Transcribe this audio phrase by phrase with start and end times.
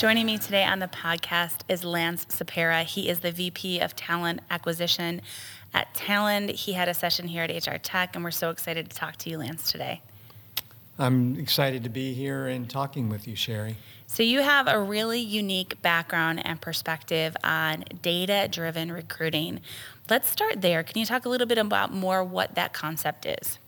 [0.00, 2.84] Joining me today on the podcast is Lance Sapera.
[2.84, 5.20] He is the VP of Talent Acquisition
[5.74, 6.48] at Talend.
[6.52, 9.28] He had a session here at HR Tech, and we're so excited to talk to
[9.28, 10.00] you, Lance, today.
[10.98, 13.76] I'm excited to be here and talking with you, Sherry.
[14.06, 19.60] So, you have a really unique background and perspective on data driven recruiting.
[20.08, 20.82] Let's start there.
[20.82, 23.58] Can you talk a little bit about more what that concept is?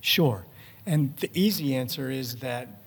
[0.00, 0.44] Sure.
[0.84, 2.79] And the easy answer is that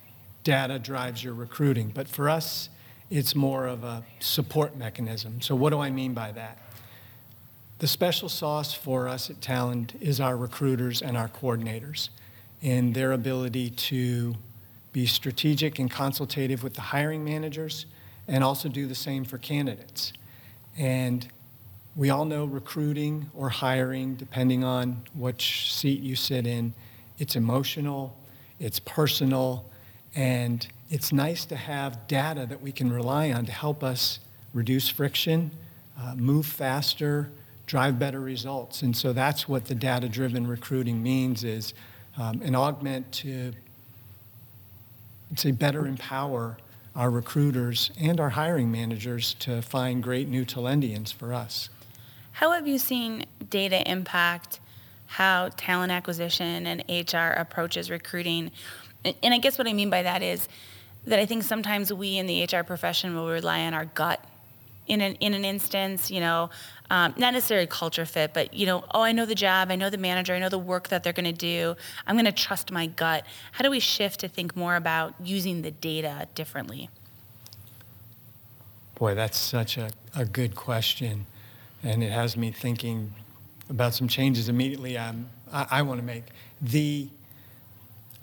[0.43, 1.91] data drives your recruiting.
[1.93, 2.69] But for us,
[3.09, 5.41] it's more of a support mechanism.
[5.41, 6.57] So, what do I mean by that?
[7.79, 12.09] The special sauce for us at Talend is our recruiters and our coordinators
[12.61, 14.35] and their ability to
[14.93, 17.85] be strategic and consultative with the hiring managers
[18.27, 20.13] and also do the same for candidates.
[20.77, 21.27] And
[21.95, 26.73] we all know recruiting or hiring, depending on which seat you sit in,
[27.19, 28.17] it's emotional,
[28.59, 29.65] it's personal,
[30.15, 34.19] and it's nice to have data that we can rely on to help us
[34.53, 35.51] reduce friction,
[35.99, 37.29] uh, move faster,
[37.65, 38.81] drive better results.
[38.81, 41.73] And so that's what the data-driven recruiting means is
[42.17, 43.53] um, an augment to,
[45.31, 46.57] I'd say, better empower
[46.95, 51.69] our recruiters and our hiring managers to find great new Talendians for us.
[52.33, 54.59] How have you seen data impact
[55.13, 58.51] how talent acquisition and HR approaches recruiting
[59.05, 60.47] and I guess what I mean by that is
[61.05, 64.23] that I think sometimes we in the HR profession will rely on our gut
[64.87, 66.49] in an in an instance, you know,
[66.89, 69.89] um, not necessarily culture fit, but you know, oh, I know the job, I know
[69.89, 71.75] the manager, I know the work that they're going to do.
[72.05, 73.25] I'm going to trust my gut.
[73.53, 76.89] How do we shift to think more about using the data differently?
[78.95, 81.25] Boy, that's such a, a good question,
[81.81, 83.13] and it has me thinking
[83.69, 84.97] about some changes immediately.
[84.97, 86.25] Um, I, I want to make
[86.61, 87.07] the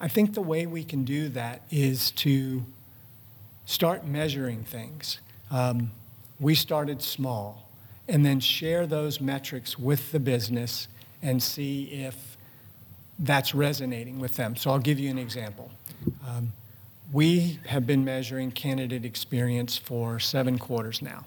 [0.00, 2.64] I think the way we can do that is to
[3.66, 5.20] start measuring things.
[5.50, 5.90] Um,
[6.38, 7.68] we started small
[8.08, 10.88] and then share those metrics with the business
[11.22, 12.36] and see if
[13.18, 14.56] that's resonating with them.
[14.56, 15.70] So I'll give you an example.
[16.26, 16.52] Um,
[17.12, 21.24] we have been measuring candidate experience for seven quarters now.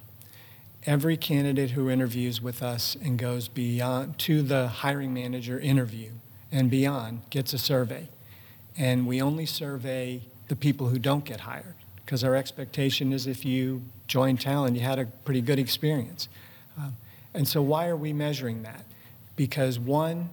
[0.86, 6.12] Every candidate who interviews with us and goes beyond to the hiring manager interview
[6.52, 8.10] and beyond gets a survey
[8.78, 11.76] and we only survey the people who don't get hired
[12.06, 16.28] because our expectation is if you join Talend, you had a pretty good experience.
[16.78, 16.96] Um,
[17.34, 18.86] and so why are we measuring that?
[19.36, 20.30] Because one,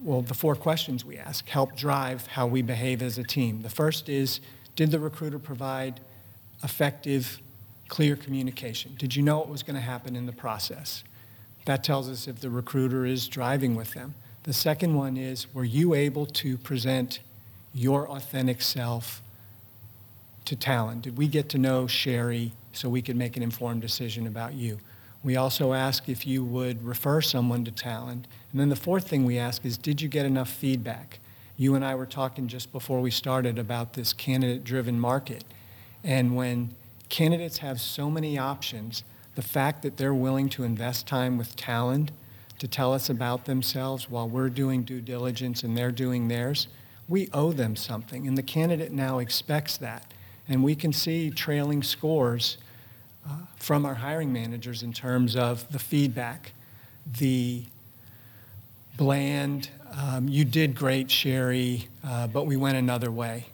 [0.00, 3.62] well, the four questions we ask help drive how we behave as a team.
[3.62, 4.40] The first is,
[4.74, 6.00] did the recruiter provide
[6.62, 7.40] effective,
[7.88, 8.94] clear communication?
[8.98, 11.04] Did you know what was going to happen in the process?
[11.66, 14.14] That tells us if the recruiter is driving with them.
[14.42, 17.20] The second one is, were you able to present
[17.74, 19.22] your authentic self
[20.44, 21.02] to Talend?
[21.02, 24.78] Did we get to know Sherry so we could make an informed decision about you?
[25.24, 28.24] We also ask if you would refer someone to Talend.
[28.50, 31.20] And then the fourth thing we ask is, did you get enough feedback?
[31.56, 35.44] You and I were talking just before we started about this candidate-driven market.
[36.02, 36.74] And when
[37.08, 39.04] candidates have so many options,
[39.36, 42.08] the fact that they're willing to invest time with Talend
[42.58, 46.66] to tell us about themselves while we're doing due diligence and they're doing theirs,
[47.08, 50.12] we owe them something, and the candidate now expects that.
[50.48, 52.58] And we can see trailing scores
[53.26, 56.52] uh, from our hiring managers in terms of the feedback,
[57.18, 57.64] the
[58.96, 63.46] bland, um, you did great, Sherry, uh, but we went another way.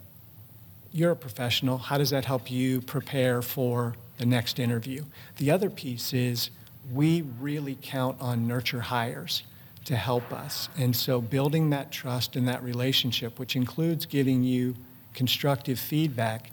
[0.92, 1.78] You're a professional.
[1.78, 5.04] How does that help you prepare for the next interview?
[5.36, 6.50] The other piece is
[6.92, 9.42] we really count on nurture hires
[9.88, 10.68] to help us.
[10.76, 14.74] And so building that trust and that relationship, which includes giving you
[15.14, 16.52] constructive feedback,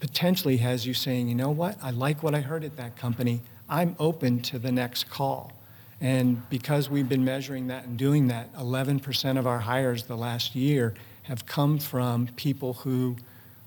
[0.00, 3.42] potentially has you saying, you know what, I like what I heard at that company.
[3.68, 5.52] I'm open to the next call.
[6.00, 10.56] And because we've been measuring that and doing that, 11% of our hires the last
[10.56, 10.94] year
[11.24, 13.16] have come from people who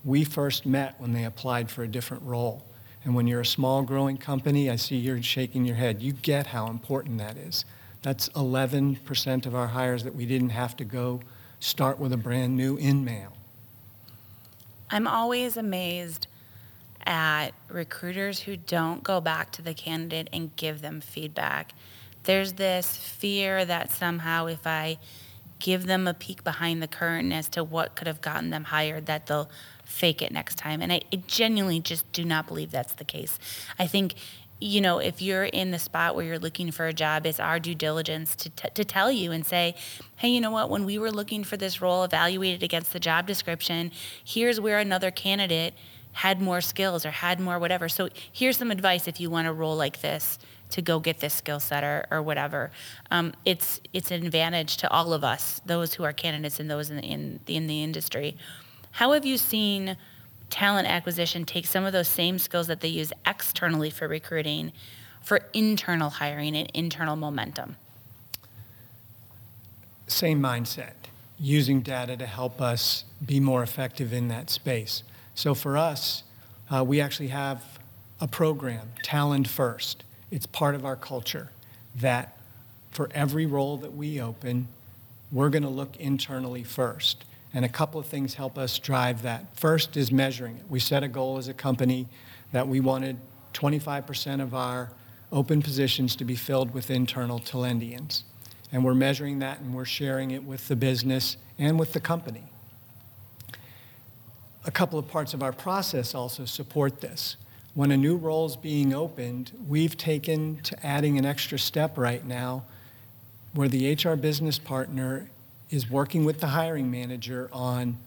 [0.03, 2.65] we first met when they applied for a different role.
[3.06, 6.01] And when you're a small growing company, I see you're shaking your head.
[6.01, 7.63] You get how important that is.
[8.03, 11.21] That's 11% of our hires that we didn't have to go
[11.59, 13.29] start with a brand new InMail.
[14.91, 16.27] I'm always amazed
[17.05, 21.73] at recruiters who don't go back to the candidate and give them feedback.
[22.23, 24.97] there's this fear that somehow if I
[25.59, 29.05] give them a peek behind the curtain as to what could have gotten them hired,
[29.05, 29.50] that they'll
[29.85, 30.81] fake it next time.
[30.81, 33.39] And I, I genuinely just do not believe that's the case.
[33.79, 34.15] I think
[34.63, 37.60] you know, if you're in the spot where you're looking for a job, it's our
[37.60, 39.75] due diligence to, t- to tell you and say,
[40.15, 43.27] hey, you know what, when we were looking for this role evaluated against the job
[43.27, 43.92] description,
[44.24, 45.74] here's where another candidate
[46.13, 47.89] had more skills or had more whatever.
[47.89, 50.39] So here's some advice if you want a role like this
[50.69, 52.71] to go get this skill set or, or whatever.
[53.12, 56.89] Um, it's it's an advantage to all of us, those who are candidates and those
[56.89, 58.38] in the, in in the industry.
[58.92, 59.98] How have you seen
[60.53, 64.71] talent acquisition takes some of those same skills that they use externally for recruiting
[65.19, 67.75] for internal hiring and internal momentum?
[70.05, 70.94] Same mindset,
[71.39, 75.01] using data to help us be more effective in that space.
[75.33, 76.21] So for us,
[76.69, 77.63] uh, we actually have
[78.21, 80.03] a program, Talent First.
[80.29, 81.50] It's part of our culture
[81.95, 82.38] that
[82.91, 84.67] for every role that we open,
[85.31, 87.25] we're going to look internally first.
[87.53, 89.55] And a couple of things help us drive that.
[89.55, 90.65] First is measuring it.
[90.69, 92.07] We set a goal as a company
[92.51, 93.17] that we wanted
[93.53, 94.91] 25% of our
[95.31, 98.23] open positions to be filled with internal Talendians.
[98.71, 102.44] And we're measuring that and we're sharing it with the business and with the company.
[104.65, 107.35] A couple of parts of our process also support this.
[107.75, 112.23] When a new role is being opened, we've taken to adding an extra step right
[112.25, 112.63] now
[113.53, 115.29] where the HR business partner
[115.73, 117.97] is working with the hiring manager on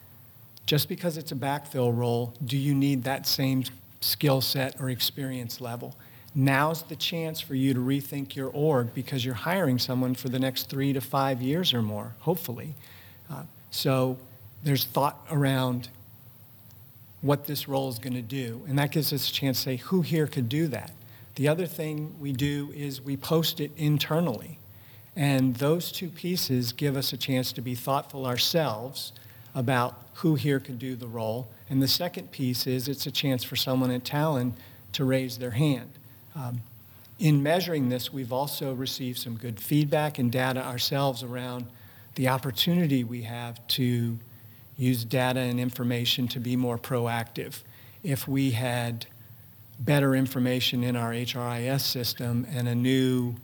[0.67, 3.65] just because it's a backfill role, do you need that same
[4.01, 5.97] skill set or experience level?
[6.33, 10.39] Now's the chance for you to rethink your org because you're hiring someone for the
[10.39, 12.77] next three to five years or more, hopefully.
[13.29, 13.43] Uh,
[13.73, 14.17] so
[14.63, 15.89] there's thought around
[17.21, 19.77] what this role is going to do, and that gives us a chance to say
[19.77, 20.93] who here could do that.
[21.35, 24.61] The other thing we do is we post it internally.
[25.17, 29.13] And those two pieces give us a chance to be thoughtful ourselves
[29.55, 31.49] about who here could do the role.
[31.71, 34.53] And the second piece is it's a chance for someone at Talend
[34.93, 35.91] to raise their hand.
[36.35, 36.61] Um,
[37.19, 41.67] in measuring this, we've also received some good feedback and data ourselves around
[42.15, 44.19] the opportunity we have to
[44.77, 47.63] use data and information to be more proactive.
[48.03, 49.07] If we had
[49.79, 53.37] better information in our HRIS system and a new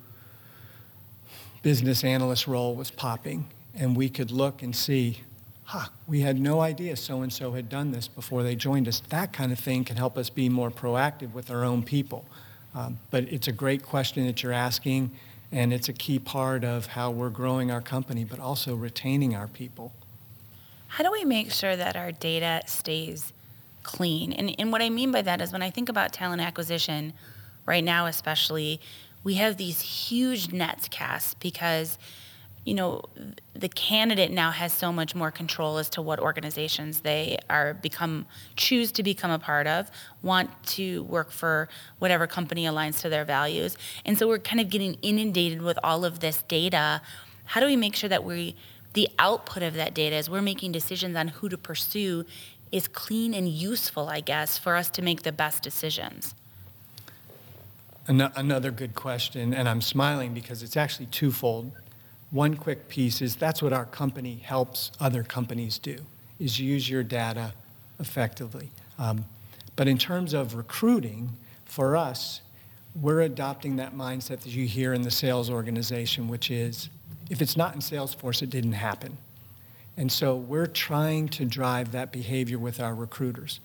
[1.63, 5.21] business analyst role was popping, and we could look and see,
[5.65, 9.01] huh, we had no idea so-and-so had done this before they joined us.
[9.09, 12.25] That kind of thing can help us be more proactive with our own people.
[12.75, 15.11] Um, but it's a great question that you're asking,
[15.51, 19.47] and it's a key part of how we're growing our company, but also retaining our
[19.47, 19.93] people.
[20.89, 23.33] How do we make sure that our data stays
[23.83, 24.33] clean?
[24.33, 27.13] And, and what I mean by that is when I think about talent acquisition,
[27.67, 28.81] right now especially,
[29.25, 31.99] we have these huge nets cast because
[32.65, 33.03] you know
[33.55, 38.27] the candidate now has so much more control as to what organizations they are become
[38.57, 39.91] choose to become a part of
[40.23, 43.77] want to work for whatever company aligns to their values.
[44.05, 47.03] And so we're kind of getting inundated with all of this data.
[47.47, 48.55] How do we make sure that we
[48.95, 52.25] the output of that data as we're making decisions on who to pursue
[52.71, 56.35] is clean and useful i guess for us to make the best decisions
[58.09, 61.71] Another good question, and I'm smiling because it's actually twofold.
[62.31, 65.99] One quick piece is that's what our company helps other companies do,
[66.41, 67.53] is use your data
[68.01, 68.71] effectively.
[68.99, 69.25] Um,
[69.77, 71.31] but in terms of recruiting,
[71.65, 72.41] for us,
[73.01, 76.91] we're adopting that mindset that you hear in the sales organization, which is
[77.31, 79.17] if it's not in Salesforce, it didn't happen.
[79.97, 83.61] And so we're trying to drive that behavior with our recruiters.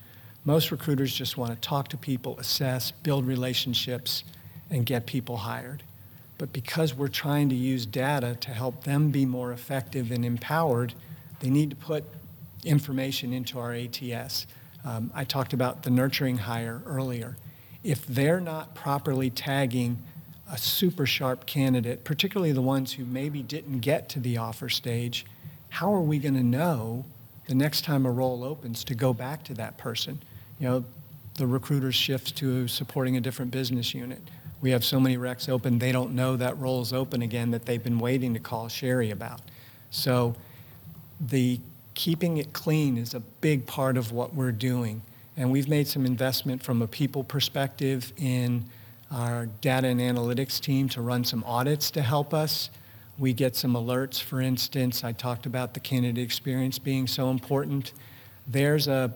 [0.47, 4.23] Most recruiters just want to talk to people, assess, build relationships,
[4.69, 5.83] and get people hired.
[6.37, 10.93] But because we're trying to use data to help them be more effective and empowered,
[11.41, 12.05] they need to put
[12.63, 14.47] information into our ATS.
[14.85, 17.35] Um, I talked about the nurturing hire earlier.
[17.83, 19.97] If they're not properly tagging
[20.49, 25.25] a super sharp candidate, particularly the ones who maybe didn't get to the offer stage,
[25.67, 27.03] how are we going to know
[27.49, 30.21] the next time a role opens to go back to that person?
[30.59, 30.85] You know,
[31.35, 34.21] the recruiters shift to supporting a different business unit.
[34.59, 37.65] We have so many recs open, they don't know that role is open again that
[37.65, 39.41] they've been waiting to call Sherry about.
[39.91, 40.35] So
[41.19, 41.59] the
[41.93, 45.01] keeping it clean is a big part of what we're doing.
[45.35, 48.65] And we've made some investment from a people perspective in
[49.11, 52.69] our data and analytics team to run some audits to help us.
[53.17, 55.03] We get some alerts, for instance.
[55.03, 57.93] I talked about the candidate experience being so important.
[58.47, 59.13] There's a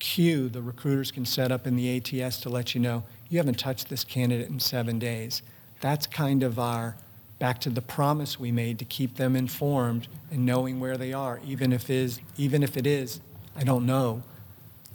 [0.00, 3.58] queue the recruiters can set up in the ATS to let you know you haven't
[3.58, 5.42] touched this candidate in seven days.
[5.80, 6.96] That's kind of our
[7.38, 11.40] back to the promise we made to keep them informed and knowing where they are,
[11.46, 13.20] even if, is, even if it is,
[13.56, 14.22] I don't know.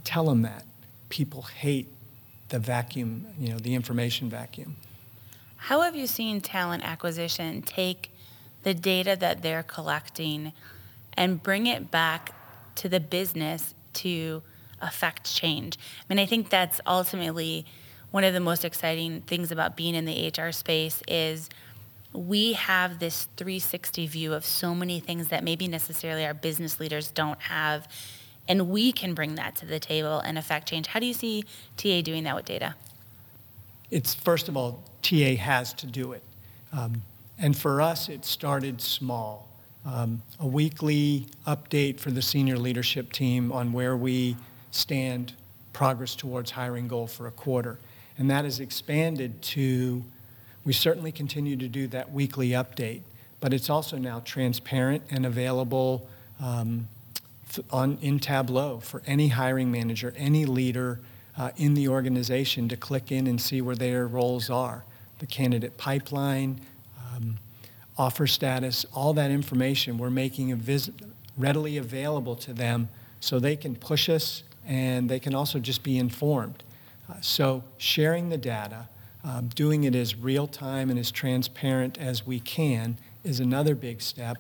[0.03, 0.63] Tell them that.
[1.09, 1.88] People hate
[2.50, 4.75] the vacuum, you know, the information vacuum.
[5.57, 8.12] How have you seen talent acquisition take
[8.63, 10.53] the data that they're collecting
[11.13, 12.33] and bring it back
[12.75, 14.43] to the business to
[14.82, 15.77] affect change?
[15.77, 17.65] I mean, I think that's ultimately
[18.12, 21.50] one of the most exciting things about being in the HR space is
[22.13, 27.12] we have this 360 view of so many things that maybe necessarily our business leaders
[27.12, 27.88] don't have
[28.48, 30.88] and we can bring that to the table and affect change.
[30.88, 31.44] How do you see
[31.77, 32.75] TA doing that with data?
[33.91, 36.24] It's first of all, TA has to do it.
[36.72, 37.01] Um,
[37.38, 39.48] and for us, it started small.
[39.86, 44.36] Um, a weekly update for the senior leadership team on where we
[44.75, 45.34] stand,
[45.74, 47.79] progress towards hiring goal for a quarter.
[48.17, 50.03] And that has expanded to,
[50.63, 53.01] we certainly continue to do that weekly update,
[53.39, 56.08] but it's also now transparent and available
[56.41, 56.88] um,
[57.72, 61.00] on, in Tableau for any hiring manager, any leader
[61.38, 64.84] uh, in the organization to click in and see where their roles are.
[65.20, 66.60] The candidate pipeline,
[67.13, 67.38] um,
[67.98, 70.91] offer status, all that information we're making vis-
[71.38, 72.89] readily available to them
[73.20, 76.63] so they can push us and they can also just be informed.
[77.10, 78.88] Uh, so sharing the data,
[79.24, 84.01] um, doing it as real time and as transparent as we can is another big
[84.01, 84.38] step.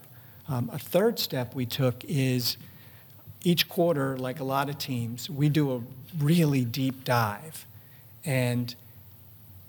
[0.47, 2.57] Um, a third step we took is
[3.43, 5.81] each quarter, like a lot of teams, we do a
[6.23, 7.65] really deep dive.
[8.23, 8.73] And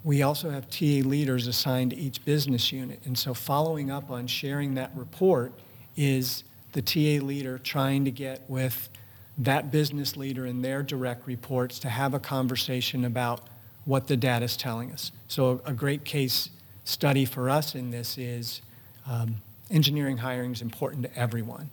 [0.02, 3.00] we also have TA leaders assigned to each business unit.
[3.04, 5.52] And so following up on sharing that report
[5.96, 8.88] is the TA leader trying to get with
[9.38, 13.40] that business leader in their direct reports to have a conversation about
[13.84, 15.12] what the data is telling us.
[15.28, 16.50] So a great case
[16.84, 18.62] study for us in this is
[19.06, 19.36] um,
[19.70, 21.70] engineering hiring is important to everyone.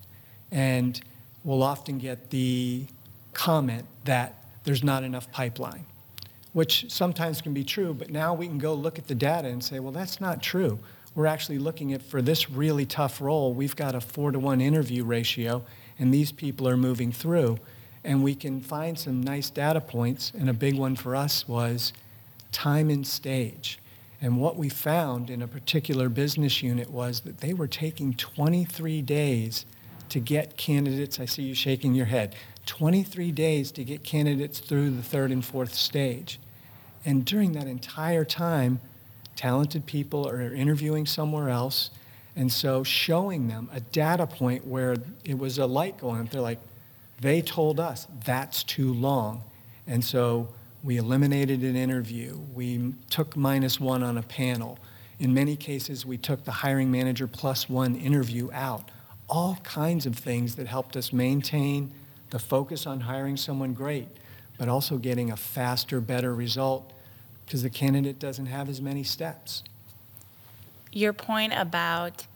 [0.52, 1.00] And
[1.44, 2.86] we'll often get the
[3.34, 5.86] comment that there's not enough pipeline,
[6.54, 9.64] which sometimes can be true, but now we can go look at the data and
[9.64, 10.80] say, well, that's not true.
[11.16, 14.62] We're actually looking at for this really tough role, we've got a four to one
[14.62, 15.64] interview ratio,
[16.00, 17.60] and these people are moving through.
[18.04, 21.94] And we can find some nice data points, and a big one for us was
[22.52, 23.80] time and stage.
[24.22, 29.02] And what we found in a particular business unit was that they were taking 23
[29.02, 29.66] days
[30.10, 32.36] to get candidates, I see you shaking your head,
[32.66, 36.40] 23 days to get candidates through the third and fourth stage.
[37.06, 38.80] And during that entire time,
[39.36, 41.90] talented people are interviewing somewhere else.
[42.36, 46.42] And so showing them a data point where it was a light going up, they're
[46.42, 46.60] like,
[47.22, 49.44] they told us that's too long.
[49.86, 50.50] And so
[50.84, 52.38] we eliminated an interview.
[52.54, 54.80] We took minus one on a panel.
[55.20, 58.90] In many cases, we took the hiring manager plus one interview out
[59.30, 61.92] all kinds of things that helped us maintain
[62.30, 64.08] the focus on hiring someone great,
[64.58, 66.94] but also getting a faster, better result
[67.46, 69.64] because the candidate doesn't have as many steps.
[70.94, 72.28] Your point about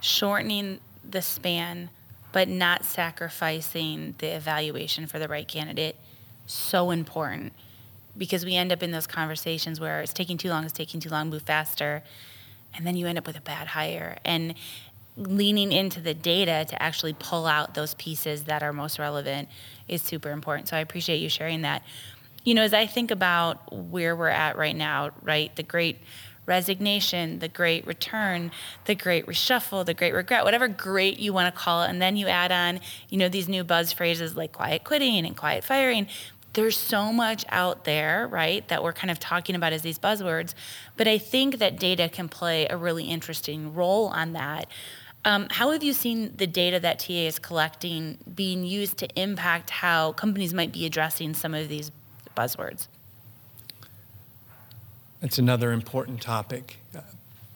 [0.00, 1.90] shortening the span
[2.32, 5.96] but not sacrificing the evaluation for the right candidate
[6.46, 7.52] so important
[8.16, 11.08] because we end up in those conversations where it's taking too long, it's taking too
[11.08, 12.02] long, move faster,
[12.74, 14.18] and then you end up with a bad hire.
[14.24, 14.54] And
[15.16, 19.48] leaning into the data to actually pull out those pieces that are most relevant
[19.88, 20.68] is super important.
[20.68, 21.82] So I appreciate you sharing that.
[22.44, 25.98] You know, as I think about where we're at right now, right, the great
[26.46, 28.50] resignation, the great return,
[28.84, 32.16] the great reshuffle, the great regret, whatever great you want to call it, and then
[32.16, 36.06] you add on, you know, these new buzz phrases like quiet quitting and quiet firing.
[36.52, 40.54] There's so much out there, right, that we're kind of talking about as these buzzwords.
[40.96, 44.68] But I think that data can play a really interesting role on that
[45.26, 49.70] um, how have you seen the data that TA is collecting being used to impact
[49.70, 51.90] how companies might be addressing some of these
[52.36, 52.86] buzzwords?
[55.22, 57.00] It's another important topic uh,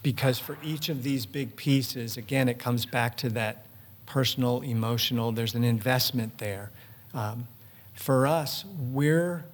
[0.03, 3.67] because for each of these big pieces, again, it comes back to that
[4.07, 6.71] personal, emotional, there's an investment there.
[7.13, 7.47] Um,
[7.95, 9.45] for us, we're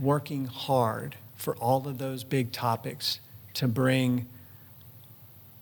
[0.00, 3.20] working hard for all of those big topics
[3.54, 4.26] to bring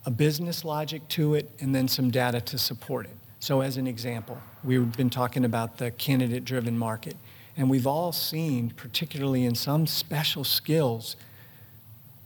[0.06, 3.16] a business logic to it, and then some data to support it.
[3.40, 7.16] So, as an example, we've been talking about the candidate driven market,
[7.56, 11.16] and we've all seen, particularly in some special skills,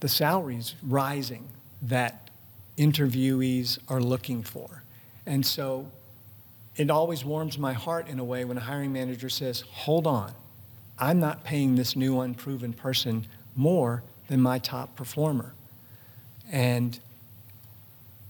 [0.03, 1.47] the salaries rising
[1.81, 2.29] that
[2.77, 4.83] interviewees are looking for.
[5.27, 5.87] And so
[6.77, 10.33] it always warms my heart in a way when a hiring manager says, hold on,
[10.99, 15.55] I'm not paying this new unproven person more than my top performer.
[16.51, 16.99] And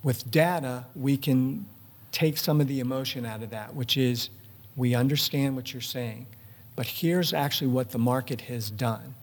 [0.02, 1.66] With data, we can
[2.10, 4.30] take some of the emotion out of that, which is
[4.76, 6.26] we understand what you're saying,
[6.74, 9.14] but here's actually what the market has done.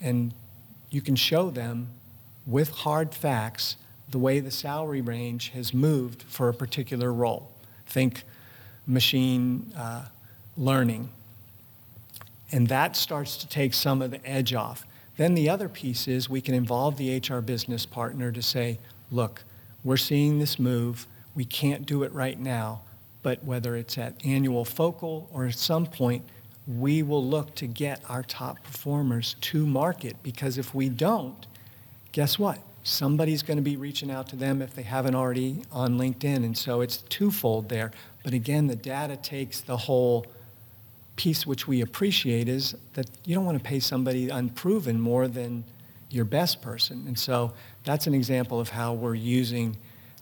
[0.00, 0.34] And
[0.94, 1.88] you can show them
[2.46, 3.76] with hard facts
[4.10, 7.50] the way the salary range has moved for a particular role.
[7.86, 8.22] Think
[8.86, 10.04] machine uh,
[10.56, 11.08] learning.
[12.52, 14.86] And that starts to take some of the edge off.
[15.16, 18.78] Then the other piece is we can involve the HR business partner to say,
[19.10, 19.42] look,
[19.82, 21.08] we're seeing this move.
[21.34, 22.82] We can't do it right now,
[23.22, 26.24] but whether it's at annual focal or at some point,
[26.66, 31.46] we will look to get our top performers to market because if we don't,
[32.12, 32.58] guess what?
[32.82, 36.36] Somebody's going to be reaching out to them if they haven't already on LinkedIn.
[36.36, 37.92] And so it's twofold there.
[38.22, 40.26] But again, the data takes the whole
[41.16, 45.64] piece which we appreciate is that you don't want to pay somebody unproven more than
[46.10, 47.04] your best person.
[47.06, 47.52] And so
[47.84, 49.76] that's an example of how we're using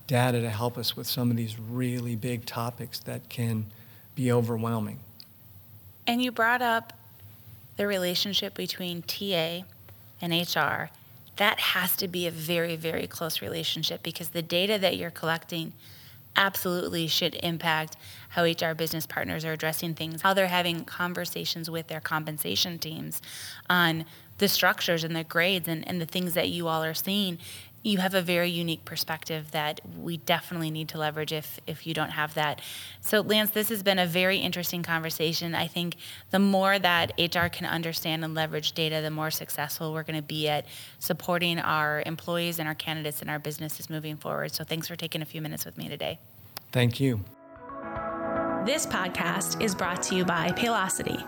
[0.07, 3.67] data to help us with some of these really big topics that can
[4.15, 4.99] be overwhelming.
[6.07, 6.93] And you brought up
[7.77, 9.63] the relationship between TA
[10.21, 10.91] and HR.
[11.37, 15.73] That has to be a very, very close relationship because the data that you're collecting
[16.37, 17.97] absolutely should impact
[18.31, 23.21] how HR business partners are addressing things, how they're having conversations with their compensation teams
[23.69, 24.05] on
[24.39, 27.39] the structures and the grades and, and the things that you all are seeing
[27.83, 31.95] you have a very unique perspective that we definitely need to leverage if if you
[31.95, 32.61] don't have that.
[33.01, 35.55] So Lance, this has been a very interesting conversation.
[35.55, 35.97] I think
[36.31, 40.23] the more that HR can understand and leverage data, the more successful we're going to
[40.23, 40.67] be at
[40.99, 44.53] supporting our employees and our candidates and our businesses moving forward.
[44.55, 46.19] So thanks for taking a few minutes with me today.
[46.71, 47.25] Thank you.
[48.65, 51.21] This podcast is brought to you by Paylocity,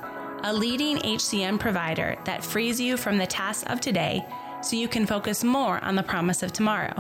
[0.44, 4.24] a leading HCM provider that frees you from the tasks of today
[4.64, 6.94] so you can focus more on the promise of tomorrow.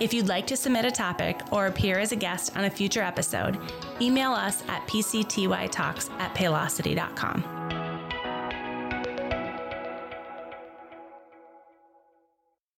[0.00, 3.02] If you'd like to submit a topic or appear as a guest on a future
[3.02, 3.58] episode,
[4.00, 7.53] email us at pctytalks at paylocity.com.